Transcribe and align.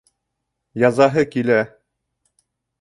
Язаһы 0.85 1.25
килә. 1.37 1.61